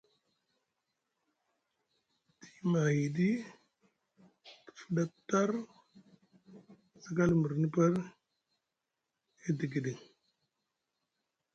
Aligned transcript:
Te 2.39 2.45
yima 2.55 2.79
ahiɗi 2.87 3.29
te 4.63 4.69
fuɗa 4.77 5.03
tar 5.29 5.49
sakal 7.03 7.31
mrini 7.41 7.67
par 7.75 7.93
e 9.47 9.49
digiɗiŋ. 9.57 9.97